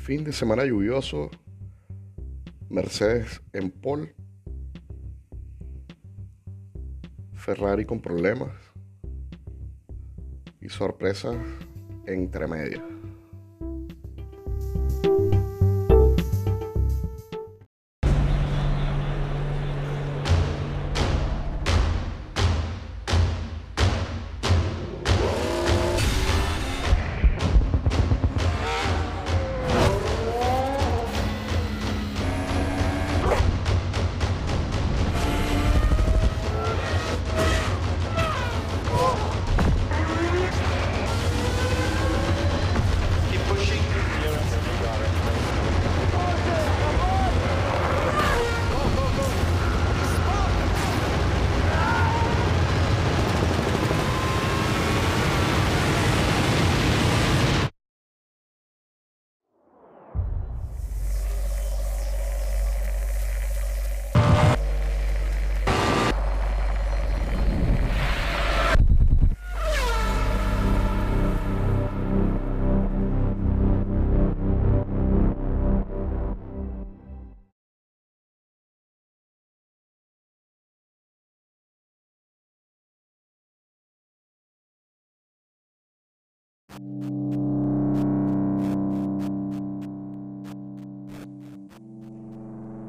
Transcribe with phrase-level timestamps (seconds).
[0.00, 1.30] Fin de semana lluvioso.
[2.70, 4.14] Mercedes en pole.
[7.34, 8.50] Ferrari con problemas.
[10.62, 11.36] Y sorpresas
[12.06, 12.99] entre medias.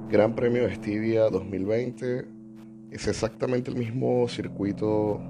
[0.09, 2.25] Gran Premio de Estivia 2020
[2.91, 5.21] es exactamente el mismo circuito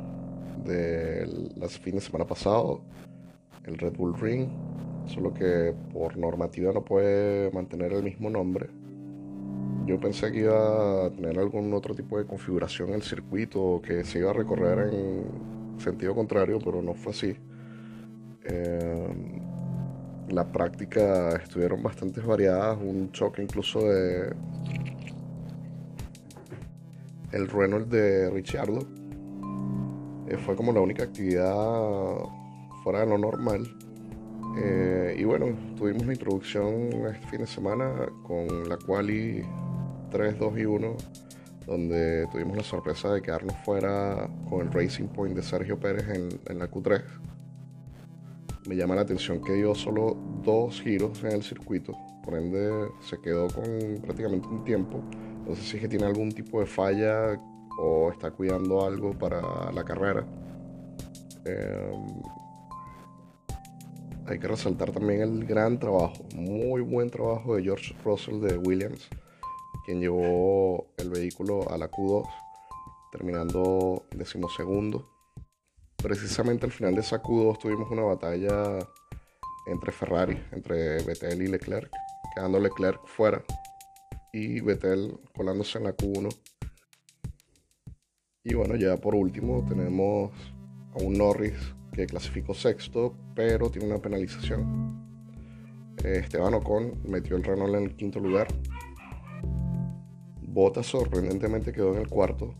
[0.65, 2.81] del las fin de semana pasado,
[3.65, 4.47] el Red Bull Ring,
[5.05, 8.69] solo que por normativa no puede mantener el mismo nombre.
[9.85, 14.03] Yo pensé que iba a tener algún otro tipo de configuración en el circuito, que
[14.03, 17.35] se iba a recorrer en sentido contrario, pero no fue así.
[18.45, 19.07] Eh,
[20.29, 24.33] la práctica estuvieron bastante variadas, un choque incluso de
[27.31, 28.79] el Renault de Ricciardo.
[30.27, 31.53] Eh, fue como la única actividad
[32.83, 33.67] fuera de lo normal.
[34.57, 35.47] Eh, y bueno,
[35.77, 39.43] tuvimos la introducción este fin de semana con la quali
[40.11, 40.95] 3, 2 y 1,
[41.67, 46.59] donde tuvimos la sorpresa de quedarnos fuera con el Racing Point de Sergio Pérez en
[46.59, 47.01] la Q3
[48.67, 53.19] me llama la atención que dio solo dos giros en el circuito, por ende se
[53.19, 55.01] quedó con prácticamente un tiempo.
[55.47, 57.39] No sé si es que tiene algún tipo de falla
[57.79, 60.25] o está cuidando algo para la carrera.
[61.45, 61.91] Eh,
[64.27, 69.09] hay que resaltar también el gran trabajo, muy buen trabajo de George Russell de Williams,
[69.85, 72.27] quien llevó el vehículo a la Q2,
[73.11, 75.10] terminando decimosegundo
[76.01, 78.79] precisamente al final de esa Q2 tuvimos una batalla
[79.67, 81.91] entre Ferrari, entre Vettel y Leclerc,
[82.33, 83.43] quedando Leclerc fuera
[84.33, 86.29] y Vettel colándose en la Q1.
[88.43, 90.31] Y bueno, ya por último tenemos
[90.93, 94.99] a un Norris que clasificó sexto, pero tiene una penalización.
[96.03, 98.47] Esteban Ocon metió el Renault en el quinto lugar.
[100.41, 102.55] Bottas sorprendentemente quedó en el cuarto.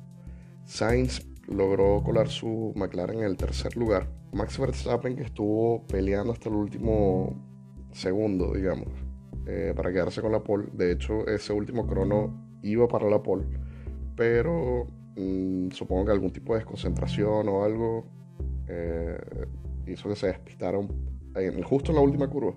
[0.66, 4.08] Sainz logró colar su McLaren en el tercer lugar.
[4.34, 7.36] Max Verstappen que estuvo peleando hasta el último
[7.92, 8.88] segundo, digamos,
[9.48, 10.70] eh, para quedarse con la pole.
[10.74, 13.46] De hecho, ese último crono iba para la pole,
[14.16, 14.88] pero
[15.18, 18.06] mm, supongo que algún tipo de desconcentración o algo
[18.68, 19.18] eh,
[19.88, 20.80] hizo que se despistara
[21.36, 22.54] en- justo en la última curva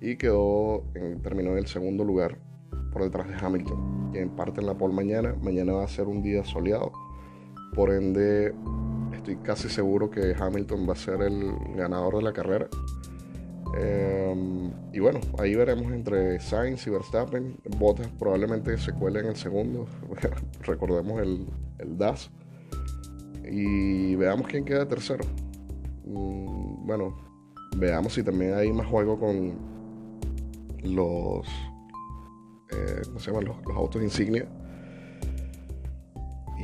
[0.00, 2.38] y quedó en, terminó en el segundo lugar
[2.92, 5.34] por detrás de Hamilton, quien parte en la pole mañana.
[5.42, 6.90] Mañana va a ser un día soleado.
[7.74, 8.54] Por ende,
[9.12, 12.68] estoy casi seguro que Hamilton va a ser el ganador de la carrera.
[13.76, 17.56] Eh, y bueno, ahí veremos entre Sainz y Verstappen.
[17.78, 19.86] Bottas probablemente se cuele en el segundo.
[20.62, 21.46] Recordemos el,
[21.78, 22.30] el DAS.
[23.50, 25.24] Y veamos quién queda tercero.
[26.04, 27.16] Mm, bueno,
[27.76, 29.54] veamos si también hay más juego con
[30.82, 31.46] los,
[32.70, 34.46] eh, ¿cómo se los autos insignia.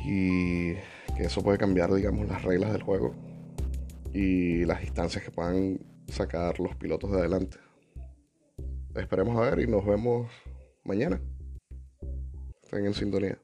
[0.04, 0.74] Y
[1.25, 3.14] eso puede cambiar, digamos, las reglas del juego
[4.12, 5.78] y las distancias que puedan
[6.08, 7.58] sacar los pilotos de adelante.
[8.94, 10.31] Esperemos a ver y nos vemos
[10.84, 11.20] mañana.
[12.62, 13.38] Estén en sintonía.